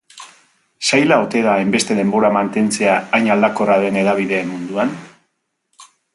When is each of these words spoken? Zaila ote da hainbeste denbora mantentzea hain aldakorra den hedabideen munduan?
Zaila 0.87 1.19
ote 1.25 1.43
da 1.47 1.51
hainbeste 1.57 1.97
denbora 1.99 2.31
mantentzea 2.39 2.95
hain 3.19 3.29
aldakorra 3.35 3.77
den 3.85 4.01
hedabideen 4.05 4.51
munduan? 4.55 4.97